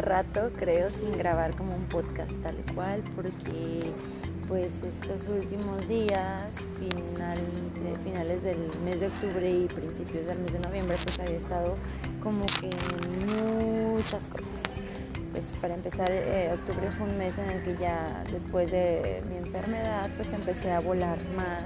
rato, 0.00 0.50
creo, 0.56 0.90
sin 0.90 1.12
grabar 1.12 1.54
como 1.56 1.74
un 1.74 1.84
podcast 1.84 2.32
tal 2.42 2.56
cual, 2.74 3.02
porque 3.14 3.92
pues 4.50 4.82
estos 4.82 5.28
últimos 5.28 5.86
días, 5.86 6.56
final, 6.80 7.38
de 7.84 7.96
finales 8.02 8.42
del 8.42 8.58
mes 8.84 8.98
de 8.98 9.06
octubre 9.06 9.48
y 9.48 9.66
principios 9.66 10.26
del 10.26 10.38
mes 10.40 10.52
de 10.52 10.58
noviembre, 10.58 10.96
pues 11.04 11.20
había 11.20 11.36
estado 11.36 11.76
como 12.20 12.44
que 12.60 12.68
muchas 13.32 14.28
cosas. 14.28 14.80
Pues 15.30 15.56
para 15.60 15.74
empezar, 15.74 16.10
eh, 16.10 16.50
octubre 16.52 16.90
fue 16.90 17.06
un 17.06 17.16
mes 17.16 17.38
en 17.38 17.48
el 17.48 17.62
que 17.62 17.76
ya 17.76 18.24
después 18.32 18.68
de 18.72 19.22
mi 19.30 19.36
enfermedad, 19.36 20.10
pues 20.16 20.32
empecé 20.32 20.72
a 20.72 20.80
volar 20.80 21.18
más. 21.36 21.62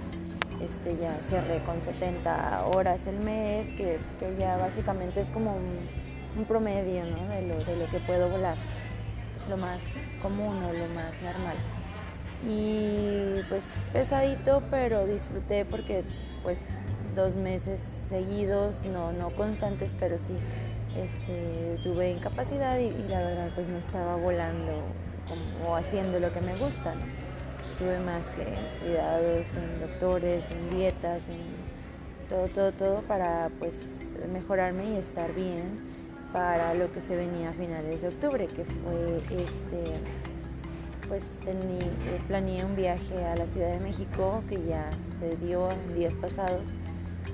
Este, 0.60 0.94
ya 0.98 1.20
cerré 1.22 1.62
con 1.64 1.80
70 1.80 2.66
horas 2.66 3.06
el 3.06 3.18
mes, 3.18 3.72
que, 3.72 3.98
que 4.20 4.36
ya 4.38 4.58
básicamente 4.58 5.22
es 5.22 5.30
como 5.30 5.56
un, 5.56 6.03
un 6.36 6.44
promedio 6.44 7.04
¿no? 7.04 7.28
de, 7.28 7.42
lo, 7.42 7.56
de 7.64 7.76
lo 7.76 7.86
que 7.88 8.00
puedo 8.00 8.28
volar, 8.28 8.56
lo 9.48 9.56
más 9.56 9.82
común 10.22 10.62
o 10.64 10.72
lo 10.72 10.88
más 10.88 11.20
normal 11.22 11.56
y 12.48 13.42
pues 13.48 13.82
pesadito, 13.92 14.62
pero 14.70 15.06
disfruté 15.06 15.64
porque 15.64 16.04
pues 16.42 16.64
dos 17.14 17.36
meses 17.36 17.80
seguidos, 18.08 18.82
no, 18.82 19.12
no 19.12 19.30
constantes, 19.30 19.94
pero 19.98 20.18
sí 20.18 20.34
este, 20.96 21.78
tuve 21.82 22.10
incapacidad 22.10 22.78
y, 22.78 22.90
la 23.08 23.18
verdad 23.18 23.50
pues 23.54 23.68
no 23.68 23.78
estaba 23.78 24.16
volando 24.16 24.72
o 25.66 25.74
haciendo 25.74 26.20
lo 26.20 26.32
que 26.32 26.40
me 26.40 26.56
gusta. 26.56 26.94
Estuve 27.70 27.98
más 27.98 28.26
que 28.26 28.44
cuidados, 28.84 29.56
en 29.56 29.80
doctores, 29.80 30.50
en 30.50 30.76
dietas, 30.76 31.28
en 31.28 31.40
todo, 32.28 32.46
todo, 32.48 32.72
todo 32.72 33.00
para 33.02 33.50
pues 33.58 34.14
mejorarme 34.32 34.92
y 34.92 34.96
estar 34.96 35.34
bien 35.34 35.93
para 36.34 36.74
lo 36.74 36.90
que 36.90 37.00
se 37.00 37.16
venía 37.16 37.50
a 37.50 37.52
finales 37.52 38.02
de 38.02 38.08
octubre, 38.08 38.48
que 38.48 38.64
fue 38.64 39.16
este 39.36 39.92
pues 41.06 41.22
eh, 41.46 42.20
planeé 42.26 42.64
un 42.64 42.74
viaje 42.74 43.24
a 43.24 43.36
la 43.36 43.46
Ciudad 43.46 43.70
de 43.70 43.78
México 43.78 44.42
que 44.48 44.60
ya 44.64 44.90
se 45.16 45.36
dio 45.36 45.68
días 45.94 46.16
pasados. 46.16 46.74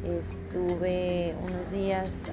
Estuve 0.05 1.35
unos 1.43 1.71
días 1.71 2.25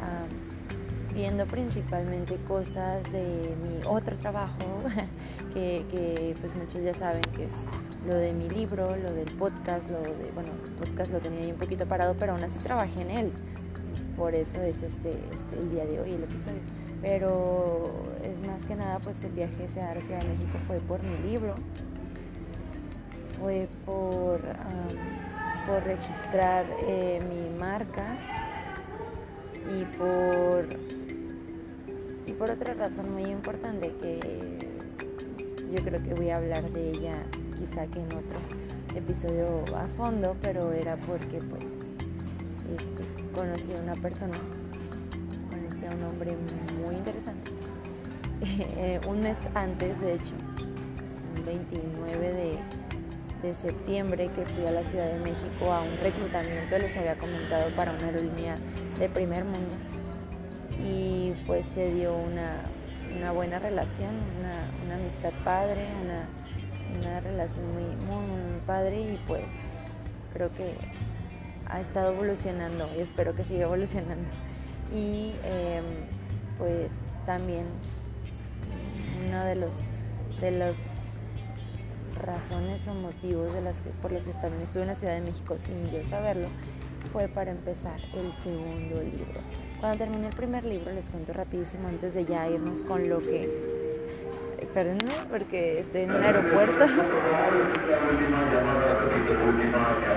viendo 1.13 1.45
principalmente 1.45 2.35
cosas 2.47 3.11
de 3.13 3.55
mi 3.63 3.85
otro 3.85 4.17
trabajo, 4.17 4.83
que, 5.53 6.35
pues 6.41 6.53
muchos 6.55 6.83
ya 6.83 6.93
saben 6.93 7.21
que 7.35 7.45
es 7.45 7.65
lo 8.05 8.13
de 8.13 8.33
mi 8.33 8.49
libro, 8.49 8.93
lo 8.97 9.13
del 9.13 9.31
podcast, 9.35 9.89
lo 9.89 10.01
de, 10.01 10.31
bueno, 10.35 10.51
el 10.65 10.71
podcast 10.73 11.13
lo 11.13 11.19
tenía 11.19 11.41
ahí 11.41 11.51
un 11.51 11.57
poquito 11.57 11.87
parado, 11.87 12.15
pero 12.19 12.33
aún 12.33 12.43
así 12.43 12.59
trabajé 12.59 13.01
en 13.01 13.09
él. 13.09 13.31
Por 14.17 14.33
eso 14.33 14.61
es 14.63 14.81
este, 14.81 15.11
este 15.31 15.59
el 15.59 15.69
día 15.69 15.85
de 15.85 16.01
hoy, 16.01 16.11
el 16.11 16.23
episodio. 16.23 16.59
Pero 17.01 18.03
es 18.23 18.45
más 18.47 18.65
que 18.65 18.75
nada 18.75 18.99
pues 18.99 19.23
el 19.23 19.31
viaje 19.31 19.65
hacia 19.65 19.93
la 19.93 20.01
Ciudad 20.01 20.21
de 20.21 20.29
México 20.29 20.57
fue 20.65 20.79
por 20.79 21.03
mi 21.03 21.15
libro, 21.29 21.53
fue 23.39 23.69
por, 23.85 24.41
por 25.67 25.83
registrar 25.83 26.65
eh, 26.81 27.21
mi 27.29 27.59
marca 27.59 28.17
y 29.69 29.85
por, 29.97 30.65
y 32.25 32.31
por 32.33 32.49
otra 32.49 32.73
razón 32.73 33.13
muy 33.13 33.25
importante 33.25 33.93
que 34.01 34.57
yo 35.71 35.83
creo 35.83 36.01
que 36.01 36.15
voy 36.15 36.31
a 36.31 36.37
hablar 36.37 36.71
de 36.71 36.89
ella 36.89 37.23
quizá 37.59 37.85
que 37.87 37.99
en 37.99 38.07
otro 38.07 38.39
episodio 38.95 39.63
a 39.75 39.85
fondo, 39.87 40.35
pero 40.41 40.71
era 40.71 40.97
porque 40.97 41.39
pues 41.39 41.65
este, 42.75 43.26
conocí 43.37 43.73
a 43.73 43.79
una 43.79 43.93
persona 43.95 44.37
un 45.95 46.03
hombre 46.03 46.35
muy 46.85 46.95
interesante. 46.95 47.51
Eh, 48.39 49.01
un 49.07 49.21
mes 49.21 49.35
antes, 49.55 49.99
de 49.99 50.13
hecho, 50.13 50.35
el 51.37 51.43
29 51.43 52.33
de, 52.33 52.57
de, 53.41 53.53
septiembre, 53.55 54.29
que 54.29 54.45
fui 54.45 54.63
a 54.67 54.71
la 54.71 54.83
Ciudad 54.83 55.07
de 55.07 55.17
México 55.19 55.73
a 55.73 55.81
un 55.81 55.97
reclutamiento, 55.97 56.77
les 56.77 56.95
había 56.97 57.17
comentado 57.17 57.75
para 57.75 57.93
una 57.93 58.05
aerolínea 58.05 58.53
de 58.99 59.09
primer 59.09 59.43
mundo. 59.43 59.73
Y 60.83 61.33
pues 61.47 61.65
se 61.65 61.91
dio 61.91 62.15
una, 62.15 62.61
una 63.17 63.31
buena 63.31 63.57
relación, 63.57 64.11
una, 64.39 64.69
una 64.85 64.95
amistad 64.95 65.31
padre, 65.43 65.87
una, 66.03 66.27
una 66.99 67.19
relación 67.21 67.65
muy, 67.73 67.85
muy, 68.05 68.59
padre 68.67 68.99
y 68.99 69.19
pues 69.25 69.51
creo 70.31 70.51
que 70.51 70.75
ha 71.69 71.79
estado 71.79 72.13
evolucionando 72.13 72.89
y 72.95 73.01
espero 73.01 73.35
que 73.35 73.43
siga 73.43 73.63
evolucionando 73.63 74.29
y 74.93 75.33
em, 75.43 75.83
pues 76.57 76.93
también 77.25 77.65
una 79.27 79.45
de 79.45 79.55
los 79.55 79.83
de 80.39 80.51
las 80.51 81.15
razones 82.15 82.87
o 82.87 82.93
motivos 82.93 83.53
de 83.53 83.61
las 83.61 83.81
que, 83.81 83.89
por 83.89 84.11
las 84.11 84.25
que 84.25 84.33
también 84.33 84.61
estuve 84.61 84.83
en 84.83 84.89
la 84.89 84.95
Ciudad 84.95 85.13
de 85.13 85.21
México 85.21 85.57
sin 85.57 85.89
yo 85.91 86.03
saberlo 86.03 86.47
fue 87.11 87.27
para 87.27 87.51
empezar 87.51 87.99
el 88.13 88.33
segundo 88.43 89.01
libro. 89.01 89.39
Cuando 89.79 89.97
terminé 89.97 90.27
el 90.27 90.35
primer 90.35 90.65
libro, 90.65 90.91
les 90.91 91.09
cuento 91.09 91.31
rapidísimo 91.31 91.87
antes 91.87 92.13
de 92.13 92.25
ya 92.25 92.49
irnos 92.49 92.83
con 92.83 93.07
lo 93.07 93.19
que 93.19 93.77
Espérenme 94.59 95.13
porque 95.29 95.79
estoy 95.79 96.01
en 96.01 96.11
un 96.11 96.23
aeropuerto. 96.23 96.85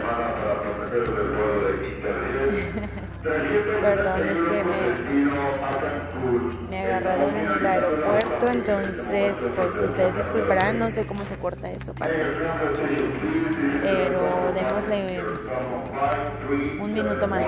Perdón, 3.22 4.26
es 4.26 4.38
que 4.38 4.64
me, 4.64 4.94
me 6.68 6.80
agarraron 6.80 7.36
en 7.36 7.48
el 7.48 7.64
aeropuerto, 7.66 8.48
entonces 8.48 9.48
pues 9.54 9.78
ustedes 9.78 10.16
disculparán, 10.16 10.80
no 10.80 10.90
sé 10.90 11.06
cómo 11.06 11.24
se 11.24 11.36
corta 11.36 11.70
eso 11.70 11.94
parte. 11.94 12.34
Pero 13.82 14.52
démosle 14.52 15.24
un 16.80 16.92
minuto 16.92 17.28
más. 17.28 17.46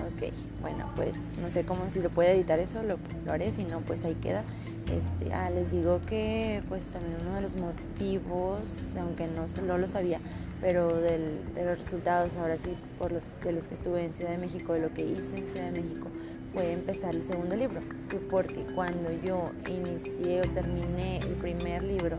Ok, 0.00 0.32
bueno, 0.64 0.90
pues 0.96 1.16
no 1.42 1.50
sé 1.50 1.66
cómo 1.66 1.90
si 1.90 2.00
lo 2.00 2.08
puede 2.08 2.32
editar 2.32 2.58
eso, 2.58 2.82
lo, 2.82 2.96
lo 3.26 3.32
haré, 3.32 3.50
si 3.50 3.64
no, 3.64 3.80
pues 3.80 4.02
ahí 4.06 4.14
queda. 4.14 4.42
Este, 4.90 5.34
ah, 5.34 5.50
les 5.50 5.70
digo 5.70 6.00
que 6.06 6.62
pues 6.70 6.90
también 6.90 7.16
uno 7.20 7.34
de 7.34 7.42
los 7.42 7.54
motivos, 7.54 8.96
aunque 8.98 9.26
no, 9.26 9.44
no 9.66 9.76
lo 9.76 9.86
sabía, 9.86 10.20
pero 10.62 10.96
de 10.96 11.18
los 11.54 11.78
resultados, 11.78 12.36
ahora 12.36 12.56
sí, 12.56 12.74
por 12.98 13.12
los, 13.12 13.24
de 13.44 13.52
los 13.52 13.68
que 13.68 13.74
estuve 13.74 14.06
en 14.06 14.14
Ciudad 14.14 14.30
de 14.30 14.38
México, 14.38 14.72
de 14.72 14.80
lo 14.80 14.94
que 14.94 15.04
hice 15.04 15.36
en 15.36 15.46
Ciudad 15.46 15.70
de 15.70 15.82
México, 15.82 16.08
fue 16.54 16.72
empezar 16.72 17.14
el 17.14 17.26
segundo 17.26 17.56
libro. 17.56 17.82
Porque 18.30 18.64
cuando 18.74 19.12
yo 19.22 19.50
inicié 19.68 20.40
o 20.40 20.48
terminé 20.48 21.18
el 21.18 21.34
primer 21.34 21.82
libro, 21.82 22.16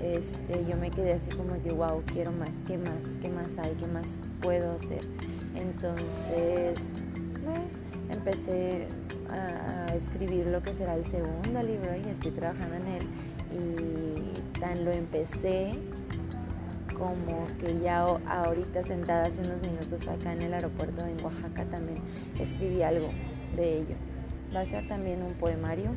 este, 0.00 0.66
yo 0.68 0.76
me 0.76 0.90
quedé 0.90 1.12
así 1.12 1.30
como 1.30 1.62
que, 1.62 1.70
wow, 1.70 2.02
quiero 2.12 2.32
más, 2.32 2.50
¿qué 2.66 2.76
más? 2.76 3.18
¿Qué 3.22 3.28
más 3.28 3.56
hay? 3.58 3.72
¿Qué 3.78 3.86
más 3.86 4.32
puedo 4.40 4.72
hacer? 4.72 5.06
Entonces, 5.54 6.92
empecé 8.10 8.86
a, 9.30 9.94
escribir 9.94 10.46
lo 10.46 10.62
que 10.62 10.72
será 10.72 10.94
el 10.94 11.04
segundo 11.04 11.62
libro 11.62 11.94
y 11.94 12.08
estoy 12.08 12.30
trabajando 12.30 12.76
en 12.76 12.86
él. 12.86 13.06
Y 13.52 14.58
tan 14.58 14.84
lo 14.84 14.90
empecé 14.90 15.74
como 16.96 17.46
que 17.58 17.78
ya 17.80 18.00
ahorita 18.00 18.82
sentada 18.82 19.26
hace 19.26 19.40
unos 19.40 19.60
minutos 19.60 20.08
acá 20.08 20.32
en 20.32 20.42
el 20.42 20.54
aeropuerto 20.54 21.04
en 21.06 21.22
Oaxaca 21.22 21.64
también 21.64 21.98
escribí 22.38 22.82
algo 22.82 23.08
de 23.54 23.78
ello. 23.78 23.96
Va 24.54 24.60
a 24.60 24.64
ser 24.64 24.86
también 24.88 25.22
un 25.22 25.34
poemario. 25.34 25.90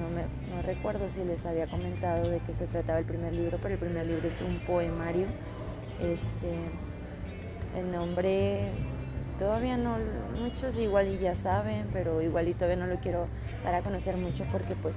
No, 0.00 0.08
me, 0.14 0.22
no 0.54 0.62
recuerdo 0.62 1.08
si 1.10 1.24
les 1.24 1.44
había 1.44 1.66
comentado 1.66 2.28
de 2.28 2.38
qué 2.40 2.52
se 2.52 2.66
trataba 2.66 2.98
el 2.98 3.04
primer 3.04 3.32
libro, 3.32 3.58
pero 3.60 3.74
el 3.74 3.80
primer 3.80 4.06
libro 4.06 4.28
es 4.28 4.40
un 4.40 4.58
poemario. 4.60 5.26
Este, 6.00 6.54
el 7.78 7.90
nombre 7.90 8.70
todavía 9.40 9.78
no, 9.78 9.96
muchos 10.38 10.76
igual 10.76 11.08
y 11.08 11.18
ya 11.18 11.34
saben, 11.34 11.88
pero 11.94 12.20
igual 12.20 12.46
y 12.48 12.52
todavía 12.52 12.76
no 12.76 12.86
lo 12.86 13.00
quiero 13.00 13.26
dar 13.64 13.74
a 13.74 13.80
conocer 13.80 14.18
mucho 14.18 14.44
porque 14.52 14.74
pues 14.74 14.96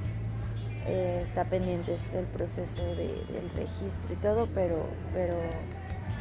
eh, 0.85 1.21
está 1.23 1.45
pendiente 1.45 1.95
el 2.13 2.25
proceso 2.25 2.83
del 2.83 3.49
registro 3.55 4.13
y 4.13 4.17
todo, 4.17 4.49
pero, 4.53 4.85
pero 5.13 5.35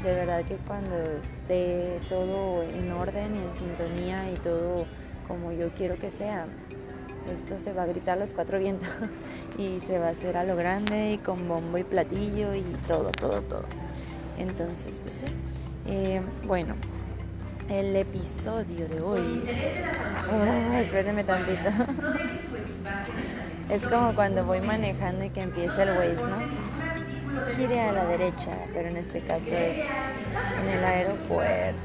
de 0.05 0.15
verdad 0.15 0.45
que 0.45 0.55
cuando 0.55 0.95
esté 1.21 2.01
todo 2.09 2.63
en 2.63 2.93
orden 2.93 3.35
y 3.35 3.39
en 3.39 3.57
sintonía 3.57 4.31
y 4.31 4.37
todo 4.37 4.87
como 5.27 5.51
yo 5.51 5.71
quiero 5.71 5.97
que 5.97 6.11
sea, 6.13 6.47
esto 7.29 7.59
se 7.59 7.73
va 7.73 7.83
a 7.83 7.87
gritar 7.87 8.19
los 8.19 8.35
cuatro 8.35 8.61
vientos 8.61 8.89
y 9.59 9.81
se 9.81 9.99
va 9.99 10.07
a 10.07 10.11
hacer 10.11 10.37
a 10.37 10.45
lo 10.45 10.55
grande 10.55 11.15
y 11.15 11.19
con 11.19 11.49
bombo 11.49 11.77
y 11.77 11.83
platillo 11.83 12.55
y 12.55 12.63
todo, 12.87 13.11
todo, 13.11 13.43
todo. 13.43 13.65
Entonces, 14.39 15.01
pues 15.01 15.15
sí. 15.15 15.27
Eh, 15.87 16.23
bueno, 16.47 16.77
el 17.73 17.97
episodio 17.97 18.87
de 18.87 19.01
hoy. 19.01 19.43
Ah, 20.31 21.25
tantito. 21.25 21.71
Es 23.71 23.87
como 23.87 24.15
cuando 24.15 24.45
voy 24.45 24.61
manejando 24.61 25.25
y 25.25 25.31
que 25.31 25.41
empieza 25.41 25.85
el 25.85 25.97
Waze, 25.97 26.23
¿no? 26.25 26.39
Gire 27.57 27.81
a 27.81 27.93
la 27.93 28.05
derecha, 28.05 28.51
pero 28.75 28.89
en 28.91 28.99
este 28.99 29.21
caso 29.21 29.47
es 29.47 29.79
en 30.61 30.69
el 30.69 30.85
aeropuerto. 30.85 31.81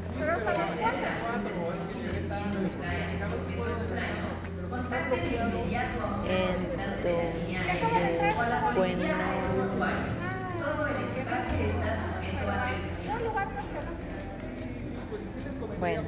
Entonces, 6.29 7.35
bueno. 8.75 9.37
Bueno, 15.79 16.01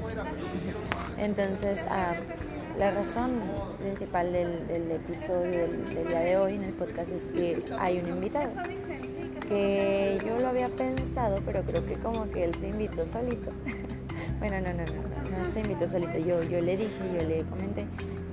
entonces 1.17 1.79
ah, 1.89 2.13
la 2.77 2.91
razón 2.91 3.41
principal 3.79 4.31
del, 4.31 4.91
episodio 4.91 5.67
del, 5.67 6.07
día 6.07 6.19
de 6.21 6.37
hoy 6.37 6.55
en 6.55 6.63
el 6.63 6.73
podcast 6.73 7.11
es 7.11 7.23
que 7.23 7.61
hay 7.77 7.99
un 7.99 8.07
invitado 8.07 8.51
que 9.49 10.19
yo 10.25 10.39
lo 10.39 10.47
había 10.47 10.69
pensado, 10.69 11.39
pero 11.45 11.63
creo 11.63 11.85
que 11.85 11.95
como 11.95 12.29
que 12.29 12.45
él 12.45 12.55
se 12.59 12.69
invitó 12.69 13.05
solito. 13.05 13.51
bueno, 14.39 14.61
no, 14.61 14.73
no, 14.73 14.85
no, 14.85 15.45
no, 15.45 15.53
se 15.53 15.61
invitó 15.61 15.87
solito. 15.89 16.17
Yo, 16.19 16.43
yo 16.43 16.61
le 16.61 16.77
dije, 16.77 16.99
yo 17.19 17.27
le 17.27 17.43
comenté, 17.45 17.85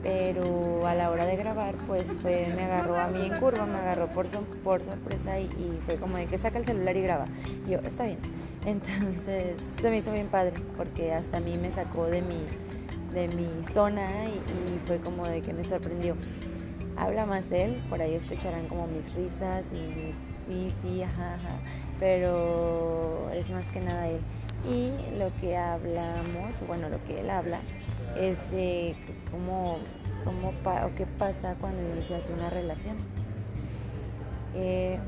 pero 0.03 0.87
a 0.87 0.95
la 0.95 1.11
hora 1.11 1.25
de 1.25 1.37
grabar, 1.37 1.75
pues 1.87 2.07
fue, 2.21 2.53
me 2.55 2.65
agarró 2.65 2.97
a 2.97 3.09
mí 3.09 3.27
en 3.27 3.41
curva, 3.41 3.65
me 3.65 3.79
agarró 3.79 4.09
por, 4.09 4.29
sorpresa 4.29 5.41
y, 5.41 5.45
y, 5.45 5.81
fue 5.87 5.97
como 5.97 6.19
de 6.19 6.27
que 6.27 6.39
saca 6.39 6.59
el 6.59 6.67
celular 6.67 6.97
y 6.97 7.03
graba. 7.03 7.25
Yo, 7.67 7.79
está 7.79 8.05
bien. 8.05 8.19
Entonces 8.67 9.63
se 9.81 9.91
me 9.91 9.99
hizo 9.99 10.13
bien 10.13 10.27
padre, 10.27 10.55
porque 10.77 11.13
hasta 11.15 11.39
a 11.39 11.41
mí 11.41 11.57
me 11.57 11.71
sacó 11.71 12.07
de 12.07 12.21
mi, 12.21 12.45
de 13.15 13.29
mi 13.29 13.65
zona 13.73 14.09
y, 14.27 14.87
fue 14.87 14.99
como 14.99 15.27
de 15.27 15.41
que 15.41 15.53
me 15.53 15.65
sorprendió 15.65 16.17
habla 16.97 17.27
más 17.27 17.53
él, 17.53 17.83
por 17.91 18.01
ahí 18.01 18.15
escucharán 18.15 18.69
como 18.69 18.87
mis 18.87 19.15
risas 19.15 19.67
y 19.71 19.77
mis 19.77 20.17
sí, 20.47 20.73
sí, 20.81 21.03
ajá, 21.03 21.35
ajá, 21.35 21.59
pero 22.01 23.31
es 23.33 23.51
más 23.51 23.71
que 23.71 23.81
nada 23.81 24.09
él. 24.09 24.21
Y 24.69 24.91
lo 25.19 25.31
que 25.41 25.57
hablamos, 25.57 26.67
bueno, 26.67 26.89
lo 26.89 27.03
que 27.05 27.21
él 27.21 27.31
habla 27.31 27.61
es 28.19 28.51
de 28.51 28.97
cómo, 29.31 29.79
cómo 30.25 30.49
o 30.49 30.95
qué 30.97 31.07
pasa 31.07 31.55
cuando 31.61 31.83
inicias 31.83 32.31
una 32.31 32.51
relación. 32.51 32.97
Eh, 34.55 34.99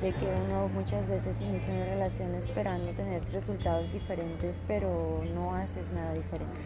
de 0.00 0.12
que 0.12 0.26
uno 0.46 0.68
muchas 0.68 1.08
veces 1.08 1.40
inicia 1.40 1.74
una 1.74 1.86
relación 1.86 2.34
esperando 2.34 2.92
tener 2.92 3.22
resultados 3.32 3.92
diferentes, 3.92 4.60
pero 4.66 5.22
no 5.34 5.54
haces 5.54 5.90
nada 5.92 6.12
diferente 6.14 6.58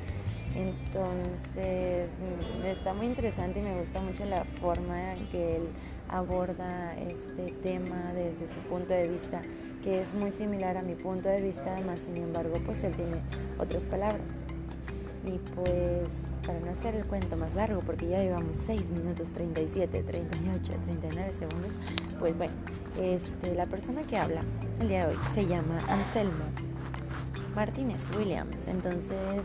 entonces, 0.55 2.11
mm, 2.21 2.67
está 2.67 2.93
muy 2.93 3.07
interesante 3.07 3.61
y 3.61 3.63
me 3.63 3.79
gusta 3.79 4.01
mucho 4.01 4.25
la 4.25 4.45
forma 4.61 5.15
en 5.15 5.27
que 5.29 5.57
él 5.57 5.69
aborda 6.09 6.95
este 6.99 7.53
tema 7.63 8.13
desde 8.15 8.53
su 8.53 8.61
punto 8.61 8.93
de 8.93 9.09
vista, 9.09 9.41
que 9.83 10.03
es 10.03 10.13
muy 10.13 10.31
similar 10.31 10.77
a 10.77 10.83
mi 10.83 10.95
punto 10.95 11.29
de 11.29 11.41
vista, 11.41 11.75
más 11.87 12.01
sin 12.01 12.17
embargo, 12.19 12.55
pues 12.67 12.85
él 12.85 12.95
tiene 12.95 13.17
otras 13.59 13.87
palabras. 13.87 14.29
Y 15.25 15.39
pues, 15.55 16.32
para 16.47 16.61
no 16.61 16.71
hacer 16.71 16.95
el 16.95 17.05
cuento 17.07 17.37
más 17.37 17.55
largo, 17.55 17.81
porque 17.81 18.09
ya 18.09 18.19
llevamos 18.21 18.57
6 18.67 18.91
minutos 18.91 19.33
37, 19.33 20.03
38, 20.03 20.73
39 20.85 21.33
segundos, 21.33 21.73
pues 22.19 22.37
bueno, 22.37 22.55
este, 23.01 23.55
la 23.55 23.67
persona 23.67 24.03
que 24.03 24.17
habla 24.17 24.43
el 24.81 24.89
día 24.89 25.07
de 25.07 25.15
hoy 25.15 25.21
se 25.35 25.47
llama 25.47 25.81
Anselmo 25.89 26.45
Martínez 27.55 28.11
Williams. 28.17 28.67
Entonces, 28.69 29.45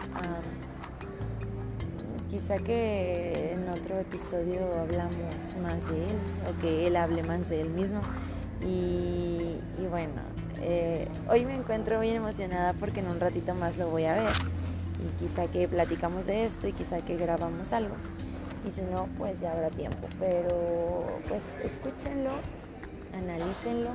Quizá 2.29 2.57
que 2.57 3.53
en 3.53 3.69
otro 3.69 3.97
episodio 3.97 4.59
hablamos 4.77 5.55
más 5.61 5.89
de 5.89 6.09
él 6.09 6.17
o 6.47 6.61
que 6.61 6.85
él 6.85 6.97
hable 6.97 7.23
más 7.23 7.47
de 7.49 7.61
él 7.61 7.69
mismo. 7.69 8.01
Y, 8.65 9.55
bueno, 9.89 10.21
eh, 10.61 11.07
hoy 11.29 11.45
me 11.45 11.55
encuentro 11.55 11.97
muy 11.97 12.09
emocionada 12.09 12.73
porque 12.73 12.99
en 12.99 13.07
un 13.07 13.19
ratito 13.21 13.55
más 13.55 13.77
lo 13.77 13.89
voy 13.89 14.05
a 14.05 14.15
ver. 14.15 14.33
Y 14.99 15.23
quizá 15.23 15.47
que 15.47 15.67
platicamos 15.67 16.25
de 16.25 16.45
esto 16.45 16.67
y 16.67 16.73
quizá 16.73 17.01
que 17.01 17.17
grabamos 17.17 17.73
algo. 17.73 17.95
Y 18.67 18.71
si 18.71 18.81
no, 18.81 19.07
pues 19.17 19.39
ya 19.39 19.53
habrá 19.53 19.69
tiempo. 19.69 20.07
Pero 20.19 21.19
pues 21.27 21.44
escúchenlo, 21.63 22.31
analícenlo, 23.13 23.91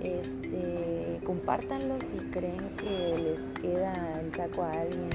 este, 0.00 1.20
compártanlo 1.24 2.00
si 2.00 2.16
creen 2.30 2.76
que 2.76 3.18
les 3.18 3.60
queda 3.60 4.20
el 4.20 4.34
saco 4.34 4.62
a 4.62 4.70
alguien 4.70 5.10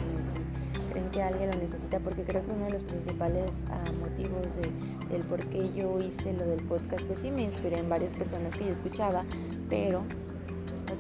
creen 0.90 1.10
que 1.12 1.22
alguien 1.22 1.52
lo 1.52 1.58
necesita, 1.58 2.00
porque 2.00 2.24
creo 2.24 2.46
que 2.46 2.52
uno 2.52 2.66
de 2.66 2.72
los 2.72 2.84
principales 2.84 3.50
ah, 3.70 3.84
motivos 4.00 4.56
de, 4.56 4.70
del 5.10 5.24
por 5.24 5.46
qué 5.46 5.72
yo 5.74 6.00
hice 6.00 6.34
lo 6.34 6.46
del 6.46 6.64
podcast, 6.64 7.04
pues 7.04 7.20
sí 7.20 7.32
me 7.32 7.44
inspiré 7.44 7.80
en 7.80 7.90
varias 7.90 8.14
personas 8.14 8.56
que 8.56 8.66
yo 8.66 8.72
escuchaba, 8.72 9.24
pero 9.70 10.04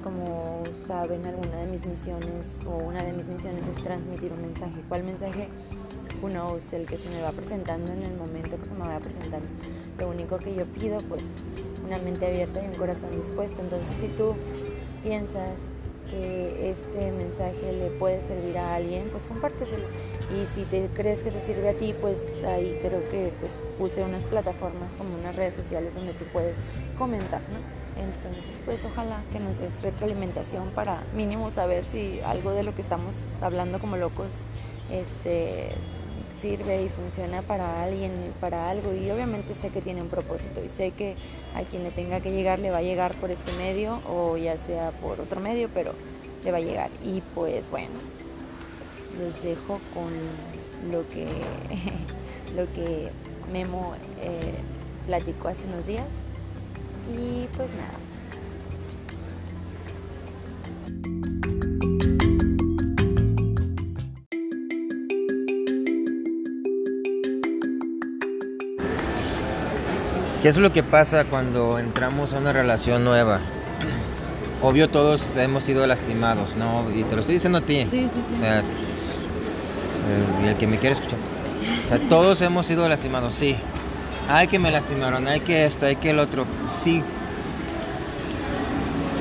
como 0.01 0.63
saben, 0.85 1.25
alguna 1.25 1.57
de 1.57 1.67
mis 1.67 1.85
misiones 1.85 2.61
o 2.65 2.77
una 2.77 3.03
de 3.03 3.13
mis 3.13 3.27
misiones 3.27 3.67
es 3.67 3.77
transmitir 3.77 4.31
un 4.33 4.41
mensaje. 4.41 4.81
¿Cuál 4.87 5.03
mensaje? 5.03 5.47
Uno 6.21 6.57
es 6.57 6.73
el 6.73 6.85
que 6.85 6.97
se 6.97 7.09
me 7.09 7.21
va 7.21 7.31
presentando 7.31 7.91
en 7.91 8.03
el 8.03 8.17
momento 8.17 8.59
que 8.59 8.65
se 8.65 8.73
me 8.73 8.87
va 8.87 8.99
presentando. 8.99 9.47
Lo 9.97 10.09
único 10.09 10.37
que 10.37 10.53
yo 10.55 10.65
pido, 10.65 10.99
pues 11.09 11.23
una 11.85 11.97
mente 11.99 12.27
abierta 12.27 12.63
y 12.63 12.67
un 12.67 12.75
corazón 12.75 13.11
dispuesto. 13.11 13.61
Entonces, 13.61 13.97
si 13.99 14.07
tú 14.09 14.33
piensas 15.03 15.59
que 16.09 16.71
este 16.71 17.11
mensaje 17.11 17.71
le 17.71 17.89
puede 17.91 18.21
servir 18.21 18.57
a 18.57 18.75
alguien, 18.75 19.09
pues 19.11 19.27
compárteselo. 19.27 19.85
Y 20.35 20.45
si 20.45 20.63
te 20.63 20.87
crees 20.93 21.23
que 21.23 21.31
te 21.31 21.41
sirve 21.41 21.69
a 21.69 21.73
ti, 21.73 21.93
pues 21.99 22.43
ahí 22.43 22.79
creo 22.81 23.07
que 23.09 23.31
pues 23.39 23.59
puse 23.77 24.03
unas 24.03 24.25
plataformas 24.25 24.95
como 24.97 25.15
unas 25.15 25.35
redes 25.35 25.55
sociales 25.55 25.95
donde 25.95 26.13
tú 26.13 26.25
puedes 26.33 26.57
comentar, 26.97 27.41
¿no? 27.41 27.78
Entonces, 27.99 28.61
pues 28.63 28.85
ojalá 28.85 29.21
que 29.31 29.39
nos 29.39 29.59
des 29.59 29.81
retroalimentación 29.81 30.69
para 30.69 31.03
mínimo 31.13 31.51
saber 31.51 31.85
si 31.85 32.21
algo 32.21 32.51
de 32.51 32.63
lo 32.63 32.73
que 32.73 32.81
estamos 32.81 33.15
hablando 33.41 33.79
como 33.79 33.97
locos 33.97 34.45
este 34.89 35.69
sirve 36.33 36.83
y 36.83 36.89
funciona 36.89 37.41
para 37.41 37.83
alguien, 37.83 38.11
para 38.39 38.69
algo. 38.69 38.93
Y 38.93 39.11
obviamente 39.11 39.53
sé 39.53 39.69
que 39.69 39.81
tiene 39.81 40.01
un 40.01 40.07
propósito 40.07 40.63
y 40.63 40.69
sé 40.69 40.91
que 40.91 41.15
a 41.55 41.63
quien 41.63 41.83
le 41.83 41.91
tenga 41.91 42.21
que 42.21 42.31
llegar 42.31 42.59
le 42.59 42.71
va 42.71 42.77
a 42.77 42.81
llegar 42.81 43.15
por 43.15 43.31
este 43.31 43.51
medio 43.53 43.99
o 44.07 44.37
ya 44.37 44.57
sea 44.57 44.91
por 44.91 45.19
otro 45.19 45.41
medio, 45.41 45.69
pero 45.73 45.93
le 46.43 46.51
va 46.51 46.57
a 46.57 46.61
llegar. 46.61 46.89
Y 47.03 47.21
pues 47.35 47.69
bueno, 47.69 47.95
los 49.19 49.43
dejo 49.43 49.79
con 49.93 50.13
lo 50.91 51.07
que, 51.09 51.27
lo 52.55 52.65
que 52.73 53.11
Memo 53.51 53.93
eh, 54.21 54.53
platicó 55.07 55.49
hace 55.49 55.67
unos 55.67 55.87
días. 55.87 56.05
Y 57.09 57.47
pues 57.57 57.71
nada. 57.75 57.99
¿Qué 70.41 70.47
es 70.47 70.55
lo 70.55 70.71
que 70.71 70.83
pasa 70.83 71.25
cuando 71.25 71.79
entramos 71.79 72.33
a 72.33 72.37
una 72.37 72.53
relación 72.53 73.03
nueva? 73.03 73.41
Obvio 74.61 74.89
todos 74.89 75.35
hemos 75.35 75.63
sido 75.65 75.85
lastimados, 75.85 76.55
¿no? 76.55 76.89
Y 76.93 77.03
te 77.03 77.15
lo 77.15 77.19
estoy 77.19 77.35
diciendo 77.35 77.57
a 77.57 77.61
ti. 77.61 77.85
Sí, 77.91 78.09
sí, 78.13 78.21
sí. 78.25 78.33
O 78.35 78.37
sea, 78.37 78.59
eh, 78.59 80.49
el 80.49 80.55
que 80.55 80.65
me 80.65 80.79
quiere 80.79 80.93
escuchar. 80.93 81.19
O 81.85 81.89
sea, 81.89 81.99
todos 82.07 82.41
hemos 82.41 82.65
sido 82.65 82.87
lastimados, 82.87 83.35
sí. 83.35 83.57
Hay 84.29 84.47
que 84.47 84.59
me 84.59 84.71
lastimaron, 84.71 85.27
hay 85.27 85.41
que 85.41 85.65
esto, 85.65 85.85
hay 85.85 85.97
que 85.97 86.11
el 86.11 86.19
otro, 86.19 86.45
sí. 86.67 87.03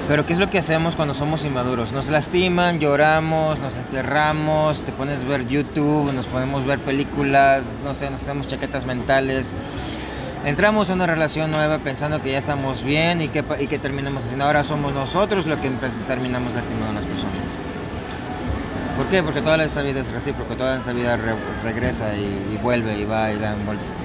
Pero 0.06 0.24
¿qué 0.24 0.32
es 0.34 0.38
lo 0.38 0.48
que 0.48 0.58
hacemos 0.58 0.94
cuando 0.96 1.14
somos 1.14 1.44
inmaduros? 1.44 1.92
Nos 1.92 2.08
lastiman, 2.08 2.78
lloramos, 2.78 3.58
nos 3.58 3.76
encerramos, 3.76 4.84
te 4.84 4.92
pones 4.92 5.22
a 5.22 5.26
ver 5.26 5.48
YouTube, 5.48 6.12
nos 6.12 6.26
podemos 6.26 6.64
ver 6.64 6.78
películas, 6.78 7.76
no 7.82 7.94
sé, 7.94 8.10
nos 8.10 8.22
hacemos 8.22 8.46
chaquetas 8.46 8.86
mentales 8.86 9.52
entramos 10.44 10.90
a 10.90 10.94
una 10.94 11.06
relación 11.06 11.50
nueva 11.50 11.78
pensando 11.78 12.22
que 12.22 12.32
ya 12.32 12.38
estamos 12.38 12.82
bien 12.82 13.20
y 13.20 13.28
que, 13.28 13.44
y 13.60 13.66
que 13.66 13.78
terminamos 13.78 14.24
haciendo. 14.24 14.44
Ahora 14.44 14.64
somos 14.64 14.92
nosotros 14.92 15.46
los 15.46 15.58
que 15.58 15.70
terminamos 16.06 16.54
lastimando 16.54 16.90
a 16.90 16.92
las 16.92 17.06
personas. 17.06 17.34
¿Por 18.96 19.06
qué? 19.06 19.22
Porque 19.22 19.42
toda 19.42 19.62
esta 19.62 19.82
vida 19.82 20.00
es 20.00 20.10
recíproca, 20.10 20.56
toda 20.56 20.78
esta 20.78 20.92
vida 20.92 21.18
regresa 21.62 22.16
y, 22.16 22.58
vuelve 22.62 22.98
y 22.98 23.04
va 23.04 23.30
y 23.30 23.38
da 23.38 23.54
un 23.54 23.64
vuelve. 23.64 23.97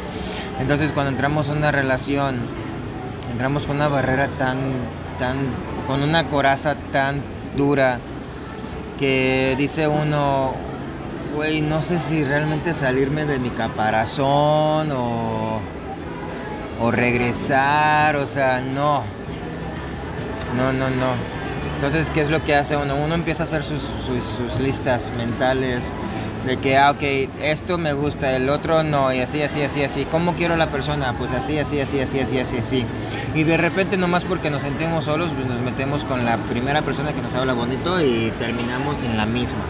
Entonces 0.59 0.91
cuando 0.91 1.11
entramos 1.11 1.49
a 1.49 1.53
una 1.53 1.71
relación, 1.71 2.39
entramos 3.31 3.67
con 3.67 3.77
una 3.77 3.87
barrera 3.87 4.27
tan, 4.37 4.57
tan, 5.19 5.37
con 5.87 6.01
una 6.03 6.29
coraza 6.29 6.75
tan 6.91 7.21
dura 7.57 7.99
que 8.99 9.55
dice 9.57 9.87
uno, 9.87 10.53
güey, 11.35 11.61
no 11.61 11.81
sé 11.81 11.99
si 11.99 12.23
realmente 12.23 12.73
salirme 12.73 13.25
de 13.25 13.39
mi 13.39 13.49
caparazón 13.49 14.91
o 14.91 15.61
o 16.83 16.91
regresar, 16.91 18.15
o 18.15 18.27
sea, 18.27 18.61
no. 18.61 19.03
No, 20.55 20.73
no, 20.73 20.89
no. 20.89 21.13
Entonces, 21.75 22.09
¿qué 22.09 22.21
es 22.21 22.29
lo 22.29 22.43
que 22.43 22.55
hace 22.55 22.77
uno? 22.77 22.95
Uno 22.95 23.15
empieza 23.15 23.43
a 23.43 23.45
hacer 23.45 23.63
sus, 23.63 23.81
listas 24.59 25.11
mentales 25.17 25.85
de 26.45 26.57
que, 26.57 26.77
ah, 26.77 26.91
ok, 26.91 27.03
esto 27.41 27.77
me 27.77 27.93
gusta, 27.93 28.35
el 28.35 28.49
otro 28.49 28.83
no, 28.83 29.13
y 29.13 29.19
así, 29.19 29.41
así, 29.41 29.61
así, 29.61 29.83
así. 29.83 30.05
¿Cómo 30.05 30.33
quiero 30.33 30.57
la 30.57 30.69
persona? 30.69 31.17
Pues 31.17 31.31
así, 31.31 31.57
así, 31.57 31.79
así, 31.79 31.99
así, 31.99 32.19
así, 32.19 32.39
así, 32.39 32.57
así. 32.57 32.85
Y 33.33 33.43
de 33.43 33.57
repente, 33.57 33.97
nomás 33.97 34.23
porque 34.23 34.49
nos 34.49 34.61
sentimos 34.61 35.05
solos, 35.05 35.31
pues 35.33 35.47
nos 35.47 35.61
metemos 35.61 36.03
con 36.03 36.25
la 36.25 36.37
primera 36.37 36.81
persona 36.81 37.13
que 37.13 37.21
nos 37.21 37.33
habla 37.35 37.53
bonito 37.53 38.01
y 38.01 38.31
terminamos 38.39 39.03
en 39.03 39.15
la 39.15 39.25
misma, 39.25 39.63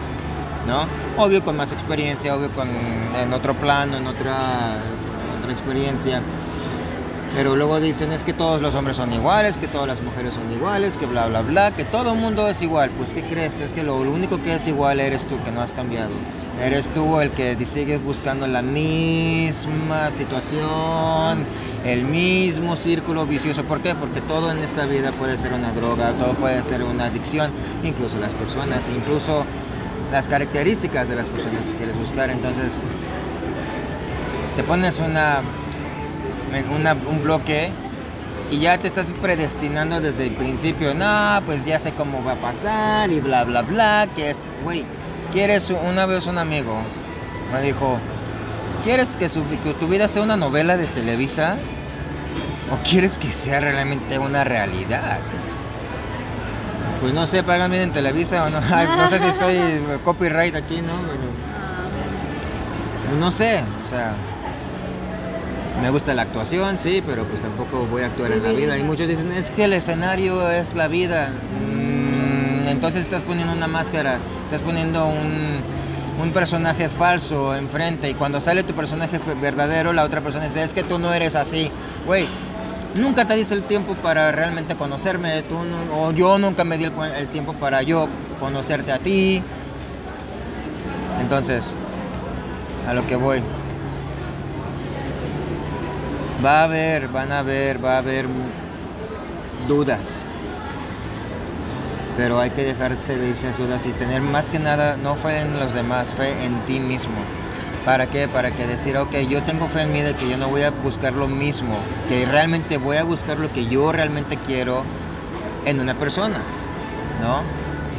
¿no? 0.66 0.86
Obvio 1.22 1.44
con 1.44 1.56
más 1.56 1.72
experiencia, 1.72 2.34
obvio 2.34 2.50
con 2.50 2.68
en 2.68 3.32
otro 3.32 3.54
plano, 3.54 3.96
en 3.96 4.06
otra 4.06 4.82
otra 5.40 5.52
experiencia. 5.52 6.22
Pero 7.34 7.56
luego 7.56 7.80
dicen 7.80 8.12
es 8.12 8.22
que 8.22 8.32
todos 8.32 8.62
los 8.62 8.76
hombres 8.76 8.96
son 8.96 9.12
iguales, 9.12 9.56
que 9.56 9.66
todas 9.66 9.88
las 9.88 10.00
mujeres 10.00 10.34
son 10.34 10.50
iguales, 10.52 10.96
que 10.96 11.06
bla 11.06 11.26
bla 11.26 11.42
bla, 11.42 11.72
que 11.72 11.84
todo 11.84 12.12
el 12.12 12.18
mundo 12.18 12.48
es 12.48 12.62
igual. 12.62 12.90
Pues 12.90 13.12
¿qué 13.12 13.22
crees? 13.22 13.60
Es 13.60 13.72
que 13.72 13.82
lo, 13.82 13.96
único 13.96 14.40
que 14.42 14.54
es 14.54 14.68
igual 14.68 15.00
eres 15.00 15.26
tú, 15.26 15.42
que 15.42 15.50
no 15.50 15.60
has 15.60 15.72
cambiado. 15.72 16.10
Eres 16.62 16.92
tú 16.92 17.20
el 17.20 17.30
que 17.32 17.56
sigues 17.66 18.02
buscando 18.02 18.46
la 18.46 18.62
misma 18.62 20.10
situación, 20.10 21.44
el 21.84 22.04
mismo 22.04 22.76
círculo 22.76 23.26
vicioso. 23.26 23.64
¿Por 23.64 23.80
qué? 23.80 23.94
Porque 23.94 24.20
todo 24.20 24.52
en 24.52 24.58
esta 24.58 24.86
vida 24.86 25.10
puede 25.12 25.36
ser 25.36 25.52
una 25.52 25.72
droga, 25.72 26.12
todo 26.12 26.34
puede 26.34 26.62
ser 26.62 26.82
una 26.84 27.06
adicción, 27.06 27.50
incluso 27.82 28.18
las 28.18 28.34
personas, 28.34 28.88
incluso 28.88 29.44
las 30.12 30.28
características 30.28 31.08
de 31.08 31.16
las 31.16 31.28
personas 31.28 31.68
que 31.68 31.74
quieres 31.74 31.98
buscar. 31.98 32.30
Entonces, 32.30 32.80
te 34.56 34.62
pones 34.62 35.00
una 35.00 35.42
un 37.10 37.22
bloque 37.22 37.72
y 38.50 38.60
ya 38.60 38.78
te 38.78 38.86
estás 38.86 39.12
predestinando 39.20 40.00
desde 40.00 40.26
el 40.26 40.32
principio. 40.36 40.94
No, 40.94 41.40
pues 41.44 41.64
ya 41.64 41.80
sé 41.80 41.92
cómo 41.94 42.22
va 42.22 42.32
a 42.32 42.36
pasar 42.36 43.10
y 43.10 43.20
bla, 43.20 43.42
bla, 43.44 43.62
bla. 43.62 44.08
Que 44.14 44.30
esto, 44.30 44.48
güey, 44.62 44.84
¿quieres 45.34 45.70
una 45.70 46.06
vez 46.06 46.26
un 46.28 46.38
amigo? 46.38 46.78
Me 47.52 47.60
dijo, 47.60 47.98
¿quieres 48.84 49.10
que, 49.10 49.28
tu 49.28 49.88
vida 49.88 50.06
sea 50.06 50.22
una 50.22 50.36
novela 50.36 50.76
de 50.76 50.86
Televisa? 50.86 51.56
¿O 52.72 52.76
quieres 52.88 53.18
que 53.18 53.32
sea 53.32 53.58
realmente 53.58 54.16
una 54.18 54.44
realidad? 54.44 55.18
Pues 57.00 57.12
no 57.12 57.26
sé, 57.26 57.42
pagan 57.42 57.72
bien 57.72 57.82
en 57.82 57.92
Televisa 57.92 58.44
o 58.44 58.50
no. 58.50 58.60
no 58.60 59.08
sé 59.08 59.18
si 59.18 59.26
estoy 59.26 59.56
copyright 60.04 60.54
aquí, 60.54 60.80
¿no? 60.80 61.00
Pero, 61.02 61.24
no 63.18 63.32
sé, 63.32 63.64
o 63.82 63.84
sea, 63.84 64.14
me 65.82 65.90
gusta 65.90 66.14
la 66.14 66.22
actuación, 66.22 66.78
sí, 66.78 67.02
pero 67.04 67.24
pues 67.24 67.42
tampoco 67.42 67.86
voy 67.86 68.04
a 68.04 68.06
actuar 68.06 68.30
en 68.30 68.44
la 68.44 68.52
vida. 68.52 68.78
Y 68.78 68.84
muchos 68.84 69.08
dicen, 69.08 69.32
es 69.32 69.50
que 69.50 69.64
el 69.64 69.72
escenario 69.72 70.48
es 70.48 70.76
la 70.76 70.86
vida. 70.86 71.32
Mm, 71.60 72.68
entonces 72.68 73.02
estás 73.02 73.24
poniendo 73.24 73.52
una 73.52 73.66
máscara, 73.66 74.20
estás 74.54 74.64
poniendo 74.64 75.06
un, 75.06 75.62
un 76.22 76.30
personaje 76.32 76.88
falso 76.88 77.56
enfrente 77.56 78.08
y 78.08 78.14
cuando 78.14 78.40
sale 78.40 78.62
tu 78.62 78.72
personaje 78.72 79.18
verdadero, 79.40 79.92
la 79.92 80.04
otra 80.04 80.20
persona 80.20 80.44
dice, 80.44 80.62
es 80.62 80.72
que 80.72 80.84
tú 80.84 80.96
no 81.00 81.12
eres 81.12 81.34
así. 81.34 81.72
Güey, 82.06 82.28
nunca 82.94 83.24
te 83.24 83.34
diste 83.34 83.54
el 83.54 83.64
tiempo 83.64 83.94
para 83.96 84.30
realmente 84.30 84.76
conocerme, 84.76 85.42
tú 85.42 85.56
o 85.92 86.12
yo 86.12 86.38
nunca 86.38 86.62
me 86.62 86.78
di 86.78 86.84
el, 86.84 86.92
el 87.16 87.26
tiempo 87.28 87.54
para 87.54 87.82
yo 87.82 88.08
conocerte 88.38 88.92
a 88.92 89.00
ti. 89.00 89.42
Entonces, 91.20 91.74
a 92.88 92.94
lo 92.94 93.04
que 93.08 93.16
voy. 93.16 93.42
Va 96.44 96.60
a 96.60 96.64
haber, 96.64 97.08
van 97.08 97.32
a 97.32 97.40
haber, 97.40 97.84
va 97.84 97.94
a 97.94 97.98
haber 97.98 98.26
dudas. 99.66 100.26
Pero 102.16 102.40
hay 102.40 102.50
que 102.50 102.64
dejarse 102.64 103.18
de 103.18 103.32
dudas 103.32 103.86
y 103.86 103.92
tener 103.92 104.22
más 104.22 104.48
que 104.48 104.58
nada, 104.58 104.96
no 104.96 105.16
fe 105.16 105.40
en 105.40 105.58
los 105.58 105.74
demás, 105.74 106.14
fe 106.14 106.44
en 106.44 106.60
ti 106.66 106.80
mismo. 106.80 107.16
¿Para 107.84 108.06
qué? 108.06 108.28
Para 108.28 108.50
que 108.50 108.66
decir, 108.66 108.96
ok, 108.96 109.14
yo 109.28 109.42
tengo 109.42 109.68
fe 109.68 109.82
en 109.82 109.92
mí 109.92 110.00
de 110.00 110.14
que 110.14 110.28
yo 110.28 110.38
no 110.38 110.48
voy 110.48 110.62
a 110.62 110.70
buscar 110.70 111.12
lo 111.12 111.26
mismo, 111.28 111.76
que 112.08 112.24
realmente 112.24 112.78
voy 112.78 112.96
a 112.96 113.04
buscar 113.04 113.38
lo 113.38 113.52
que 113.52 113.66
yo 113.66 113.92
realmente 113.92 114.38
quiero 114.38 114.84
en 115.66 115.80
una 115.80 115.94
persona, 115.94 116.38
¿no? 117.20 117.42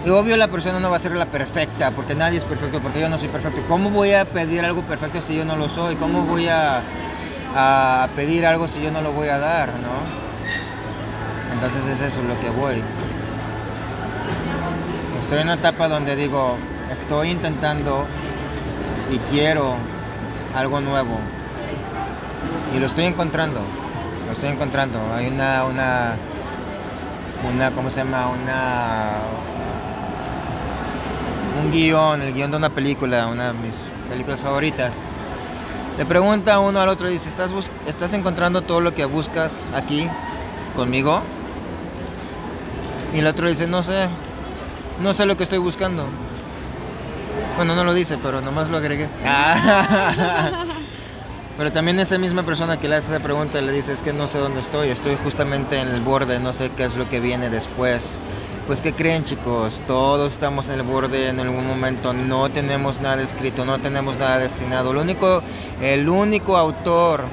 Y 0.06 0.10
obvio 0.10 0.38
la 0.38 0.48
persona 0.48 0.80
no 0.80 0.90
va 0.90 0.96
a 0.96 1.00
ser 1.00 1.16
la 1.16 1.26
perfecta, 1.26 1.92
porque 1.92 2.16
nadie 2.16 2.38
es 2.38 2.44
perfecto, 2.44 2.80
porque 2.82 3.00
yo 3.00 3.10
no 3.10 3.18
soy 3.18 3.28
perfecto. 3.28 3.64
¿Cómo 3.68 3.90
voy 3.90 4.14
a 4.14 4.26
pedir 4.26 4.64
algo 4.64 4.82
perfecto 4.84 5.22
si 5.22 5.36
yo 5.36 5.46
no 5.46 5.56
lo 5.56 5.68
soy? 5.68 5.96
¿Cómo 5.98 6.24
voy 6.24 6.48
a 6.48 6.84
a 7.56 8.10
pedir 8.18 8.46
algo 8.46 8.68
si 8.68 8.82
yo 8.82 8.92
no 8.92 9.02
lo 9.02 9.14
voy 9.14 9.30
a 9.30 9.38
dar, 9.38 9.70
¿no? 9.80 10.26
Entonces 11.54 11.86
es 11.86 12.02
eso 12.02 12.22
lo 12.22 12.40
que 12.42 12.50
voy. 12.50 12.84
Estoy 15.20 15.40
en 15.40 15.44
una 15.46 15.56
etapa 15.56 15.88
donde 15.88 16.16
digo, 16.16 16.58
estoy 16.92 17.30
intentando 17.30 18.06
y 19.12 19.18
quiero 19.32 19.76
algo 20.56 20.82
nuevo. 20.82 21.20
Y 22.76 22.80
lo 22.80 22.86
estoy 22.86 23.06
encontrando. 23.06 23.62
Lo 24.26 24.32
estoy 24.32 24.50
encontrando. 24.50 25.00
Hay 25.14 25.28
una, 25.28 25.64
una, 25.66 26.16
una, 27.50 27.72
¿cómo 27.72 27.90
se 27.90 28.02
llama? 28.02 28.28
Una, 28.28 29.18
un 31.64 31.72
guion, 31.72 32.22
el 32.22 32.34
guion 32.34 32.52
de 32.52 32.58
una 32.58 32.70
película, 32.70 33.28
una 33.28 33.48
de 33.48 33.54
mis 33.54 33.76
películas 34.10 34.42
favoritas 34.42 35.04
le 35.98 36.06
pregunta 36.06 36.60
uno 36.60 36.82
al 36.82 36.90
otro 36.90 37.08
dice, 37.08 37.30
¿estás, 37.30 37.52
¿estás 37.88 38.12
encontrando 38.12 38.62
todo 38.62 38.82
lo 38.82 38.94
que 38.94 39.06
buscas 39.06 39.66
aquí 39.74 40.10
conmigo? 40.76 41.22
Y 43.14 43.20
el 43.20 43.28
otro 43.28 43.48
dice, 43.48 43.66
no 43.66 43.82
sé, 43.82 44.08
no 45.02 45.14
sé 45.14 45.26
lo 45.26 45.38
que 45.38 45.44
estoy 45.44 45.60
buscando. 45.60 46.06
Bueno, 47.56 47.76
no 47.76 47.84
lo 47.84 47.94
dice, 47.94 48.18
pero 48.18 48.42
nomás 48.42 48.70
lo 48.70 48.78
agregué. 48.78 49.08
pero 51.58 51.72
también 51.72 52.00
esa 52.00 52.18
misma 52.18 52.44
persona 52.44 52.80
que 52.80 52.88
le 52.88 52.96
hace 52.96 53.14
esa 53.14 53.24
pregunta 53.24 53.62
le 53.62 53.72
dice, 53.72 53.94
es 53.94 54.02
que 54.02 54.14
no 54.14 54.28
sé 54.28 54.40
dónde 54.40 54.60
estoy, 54.60 54.90
estoy 54.90 55.18
justamente 55.24 55.80
en 55.80 55.90
el 55.90 56.02
borde, 56.02 56.40
no 56.40 56.54
sé 56.54 56.72
qué 56.72 56.86
es 56.86 56.96
lo 56.96 57.10
que 57.10 57.20
viene 57.20 57.50
después. 57.50 58.20
Pues 58.68 58.82
¿qué 58.82 58.94
creen 58.94 59.24
chicos? 59.24 59.84
Todos 59.86 60.34
estamos 60.34 60.70
en 60.70 60.80
el 60.80 60.84
borde 60.84 61.30
en 61.30 61.40
algún 61.40 61.68
momento, 61.68 62.14
no 62.14 62.50
tenemos 62.50 63.00
nada 63.00 63.22
escrito, 63.22 63.64
no 63.64 63.80
tenemos 63.80 64.18
nada 64.18 64.40
destinado. 64.40 64.92
Lo 64.92 65.02
único, 65.02 65.44
el 65.82 66.10
único 66.10 66.58
autor 66.58 67.26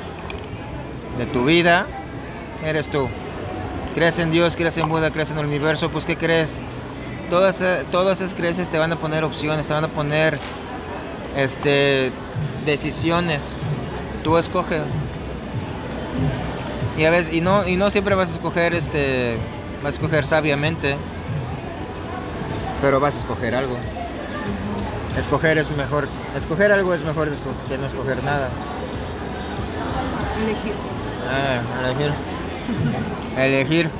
de 1.16 1.26
tu 1.26 1.44
vida 1.44 1.86
eres 2.62 2.90
tú. 2.90 3.08
Crees 3.94 4.18
en 4.18 4.30
Dios, 4.30 4.56
crees 4.56 4.76
en 4.78 4.88
Buda, 4.88 5.10
crees 5.10 5.30
en 5.30 5.38
el 5.38 5.46
universo, 5.46 5.90
pues 5.90 6.04
¿qué 6.04 6.16
crees? 6.16 6.60
Todas, 7.32 7.64
todas 7.90 8.20
esas 8.20 8.34
creencias 8.34 8.68
te 8.68 8.76
van 8.76 8.92
a 8.92 8.96
poner 8.96 9.24
opciones, 9.24 9.66
te 9.66 9.72
van 9.72 9.84
a 9.84 9.88
poner 9.88 10.38
este, 11.34 12.12
decisiones. 12.66 13.56
Tú 14.22 14.36
escoge. 14.36 14.82
Y 16.98 17.06
a 17.06 17.10
veces, 17.10 17.32
y 17.32 17.40
no, 17.40 17.66
y 17.66 17.78
no 17.78 17.90
siempre 17.90 18.14
vas 18.14 18.28
a 18.28 18.32
escoger 18.34 18.74
este, 18.74 19.38
vas 19.82 19.94
a 19.94 19.96
escoger 19.96 20.26
sabiamente. 20.26 20.94
Pero 22.82 23.00
vas 23.00 23.14
a 23.14 23.18
escoger 23.20 23.54
algo. 23.54 23.78
Escoger 25.16 25.56
es 25.56 25.74
mejor. 25.74 26.08
Escoger 26.36 26.70
algo 26.70 26.92
es 26.92 27.02
mejor 27.02 27.30
que 27.66 27.78
no 27.78 27.86
escoger 27.86 28.22
nada. 28.22 28.50
Elegir. 30.38 30.74
Ah, 31.30 31.62
elegir. 31.82 32.12
elegir. 33.38 33.90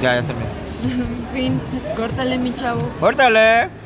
Ya, 0.00 0.14
ya 0.14 0.22
terminé. 0.22 0.50
fin, 1.32 1.60
córtale 1.96 2.38
mi 2.38 2.54
chavo. 2.54 2.80
¡Córtale! 3.00 3.85